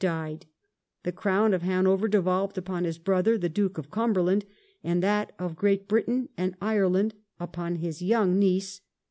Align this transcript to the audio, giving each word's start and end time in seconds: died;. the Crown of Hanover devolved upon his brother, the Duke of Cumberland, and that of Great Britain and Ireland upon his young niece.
died;. 0.01 0.47
the 1.03 1.11
Crown 1.11 1.53
of 1.53 1.61
Hanover 1.61 2.07
devolved 2.07 2.57
upon 2.57 2.85
his 2.85 2.97
brother, 2.97 3.37
the 3.37 3.47
Duke 3.49 3.77
of 3.77 3.91
Cumberland, 3.91 4.45
and 4.83 5.03
that 5.03 5.31
of 5.37 5.55
Great 5.55 5.87
Britain 5.87 6.27
and 6.35 6.55
Ireland 6.59 7.13
upon 7.39 7.75
his 7.75 8.01
young 8.01 8.39
niece. 8.39 8.81